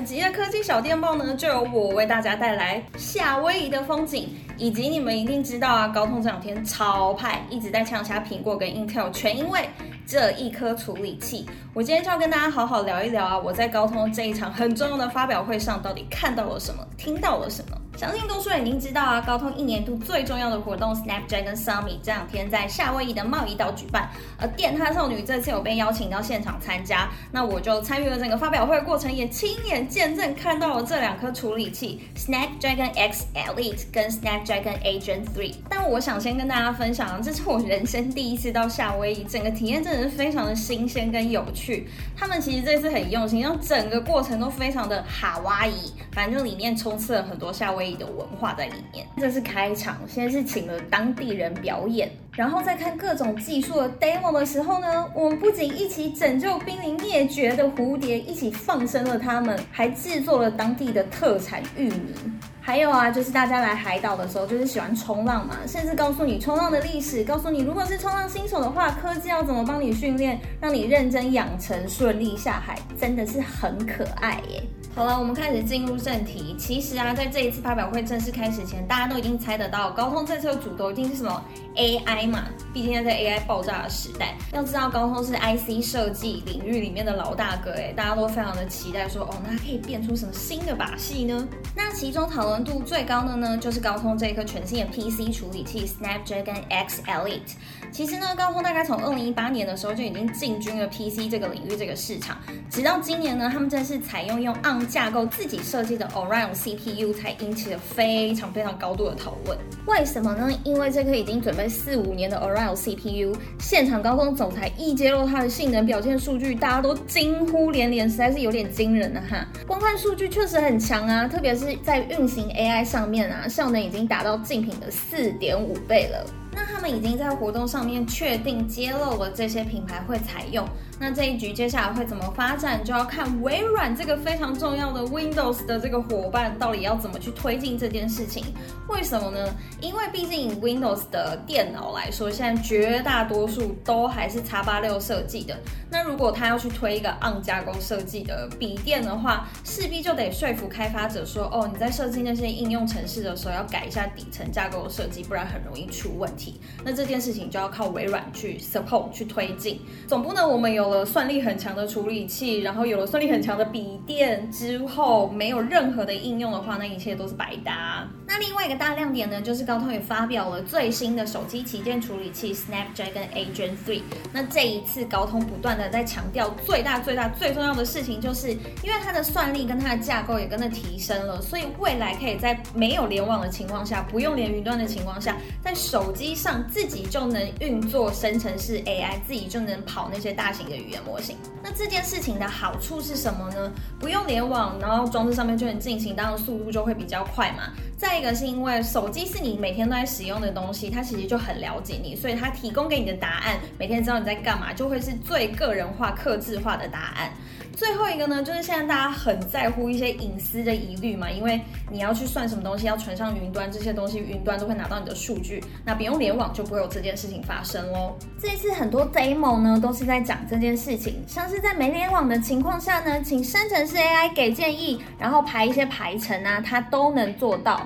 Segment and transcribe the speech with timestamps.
[0.00, 9.68] 本集的科技小电报呢，就由我为大家带来夏威夷的风景，以及你们一定知道啊，高通这两天超派，一直在呛下苹果跟 Intel，全因为
[10.06, 11.46] 这一颗处理器。
[11.74, 17.76] 我今天就要跟大家好好聊一聊啊，我在高通这一场很重要的发表会上，到底看到了什么，听到了什么。
[18.00, 35.56] 相信多数人已经知道啊，高通一年度最重要的活动 Snapdragon Summit 这两天在夏威夷的茂宜岛举办，而电獭少女这次有被邀请到现场参加，那我就参与了整个发表会的过程，也亲眼见证看到了这两颗处理器 Snapdragon X Elite 跟 Snapdragon Agent 3。
[35.68, 41.86] 但我想先跟大家分享，这是我人生第一次到夏威夷，整个体验真的是非常的新鲜跟有趣。
[42.16, 62.14] 他们其实这次很用心，让整个过程都非常的哈哇伊，反正就里面充斥了很多夏威夷的文化在里面，这是开场，先是请了当地人表演，然后在看各种技术的 demo 的时候呢，我们不仅一起拯救濒临灭绝的蝴蝶，一起放生了它们，还制作了当地的特产玉米。
[62.62, 74.62] 还有啊，就是大家来海岛的时候，就是喜欢冲浪嘛，甚至告诉你冲浪的历史，告诉你如果是冲浪新手的话，科技要怎么帮你训练，让你认真养成，顺利下海，真的是很可爱耶。
[74.92, 76.54] 好了，我们开始进入正题。
[76.58, 81.42] 其实啊，在这一次发表会正式开始前，大家都已经猜得到，高通这次的主轴一定是什么
[81.76, 82.48] AI 嘛？
[82.74, 91.48] 毕竟在 AI 爆炸的时代，要知道高通是 IC 设计领域里面的老大哥，哎，大家都非常的期待说，哦，那可以变出什么新的把戏呢？
[91.76, 97.54] 那其中讨论度最高的呢，就是高通这一颗全新的 PC 处理器 Snapdragon X Elite。
[97.92, 102.36] 其实呢，高通大概从二零一八年的时候就已经进军了 PC 这个领域这个市场，
[102.68, 109.56] 直到今年呢，他们正式采用用 ARM 架构自己设计的 Orion CPU 才引起了非常非常高度的讨论。
[109.86, 110.50] 为什么呢？
[110.64, 119.46] 因为这颗已经准备四五年的 Orion CPU，现场高通总裁一揭露它的性能表现数据，大家都惊呼连连，实在是有点惊人了哈。
[119.66, 126.24] 光看数据确实很强啊，特别是在运行 AI 上面啊，效能已经达到竞品的四点五倍了。
[126.52, 130.66] 那他们已经在活动上面确定揭露了这些品牌会采用。
[130.98, 138.44] 那这一局接下来会怎么发展，就要看微软这个非常重要的 Windows 的这个伙伴到底要怎么去推进这件事情。
[138.88, 139.54] 为什么呢？
[139.80, 145.56] 因为毕竟 Windows 的电脑来说，现在绝大多数都还是 X86 设计的。
[145.90, 156.39] 那如果他要去推一个 ARM 架构设计的笔电的话，势必就得说服开发者说，哦，你在设计那些应用程式的时候要改一下底层架构的设计，不然很容易出问题。
[156.84, 159.80] 那这件事情就要靠微软去 support 去推进。
[160.06, 160.90] 总部呢，我们有。
[160.90, 168.08] 了算力很强的处理器，然后有了算力很强的笔电之后，没有任何的应用的话，那一切都是白搭。
[168.26, 174.00] 那另外一个大亮点呢，就是高通也发表了最新的手机旗舰处理器 Snapdragon A Gen 3。
[174.32, 190.80] 那这一次高通不断的在强调，最大最大最重要的事情，就是因为它的算力跟它的架构也跟着提升了，所以未来可以在没有联网的情况下，不用连云端的情况下，在手机上自己就能运作生成式 AI，自己就能跑那些大型的。
[190.80, 193.70] 语言模型，那这件事情的好处是什么呢？
[193.98, 197.70] 不用联网，然后装置上面就能进行，当然速度就会比较快嘛。
[197.98, 207.30] 再一个是因为手机是你每天都在使用的东西，它其实就很了解你，所以它提供给你的答案，每天知道你在干嘛，就会是最个人化、克制化的答案。
[207.76, 211.60] 最后一个呢，就是现在大家很在乎一些隐私的疑虑嘛，因为
[211.90, 218.14] 你要去算什么东西，要传上云端，这些东西云端都会拿到你的数据，那不用联网就不会有这件事情发生喽。
[218.38, 227.84] 这一次很多 demo 呢都是在讲这件事情，像是在没联网的情况下呢，请生成式 AI 给建议，然后排一些排程啊，它都能做到。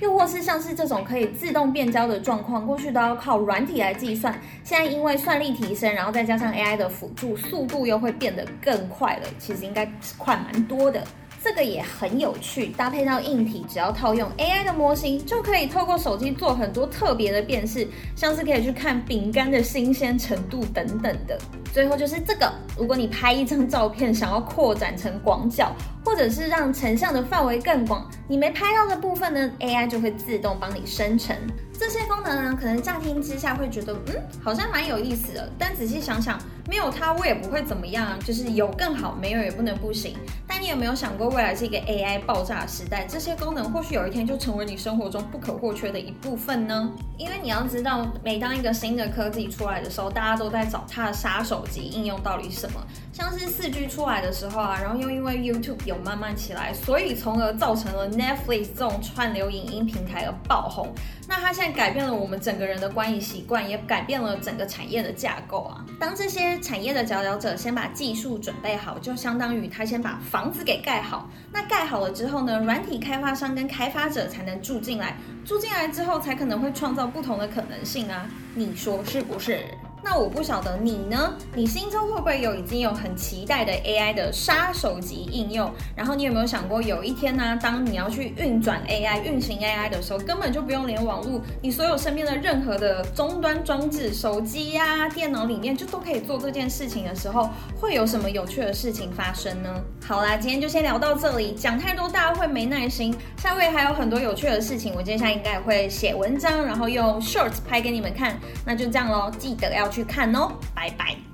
[0.00, 4.34] 又或是像是这种可以自动变焦的状况，过去都要靠软体来计算，
[4.64, 9.22] 现在因为算力提升，然后再加上 AI 的辅助，速度又会变得更快了。
[9.38, 11.02] 其实应该是快蛮多的。
[11.44, 21.38] 这个也很有趣，搭配到硬体，只要套用 AI 的模型，就可以透过手机做很多特别的辨识，像是可以去看饼干的新鲜程度等等的。
[21.70, 25.70] 最后就是这个，如果你拍一张照片，想要扩展成广角，
[26.02, 31.36] 或者是让成像的范围更广，你没拍到的部分呢，AI 就会自动帮你生成。
[31.78, 35.52] 这些功能呢，可能乍听之下会觉得，嗯，好像蛮有意思的。
[35.58, 40.16] 但仔细想想，没有它我也不会怎么样，就是有更好，没有也不能不行。
[40.46, 46.90] 但你有没有想过，未来是一个 AI 爆炸时代，这些功能或许有一天就成为你生活中不可或缺的一部分呢？
[47.18, 52.80] 因为你要知道，每当一个新的科技出来的时候，大家都在找它的杀手级应用到底是什么。
[53.12, 60.92] 像是四 G 出来的时候啊，然后又因为 YouTube 有慢慢起来，所以从而造成了 Netflix 这种串流影音平台的爆红。
[61.26, 65.84] 那它现在改变了我们整个人的观影习惯，也改变了整个产业的架构啊。
[65.98, 71.28] 当这些产业的佼佼者先把技术准备好，就相当于他先把房子给盖好。
[71.52, 78.28] 那盖好了之后呢，软体开发商跟开发者才能住进来，住进来之后才可能会创造不同的可能性啊。
[78.54, 79.60] 你说是不是？
[80.04, 81.34] 那我不晓得你呢？
[81.54, 85.72] 你心中会不会有已经有很期待的 AI 的杀手级应用？
[85.96, 97.48] 然后你有没有想过，有一天呢、当你要去运转 AI、运行 AI 的时候，根本就不用连网络，你所有身边的任何的终端装置，手机呀、电脑里面就都可以做这件事情的时候，
[97.80, 99.70] 会有什么有趣的事情发生呢？
[100.06, 103.16] 好啦，今天就先聊到这里，讲太多大家会没耐心。
[103.38, 108.38] 下位还有很多有趣的事情，我接下来应该会写文章，然后用 Shorts 拍给你们看。
[108.66, 109.88] 那就这样喽，记得要。
[109.94, 111.33] 去看哦，拜拜。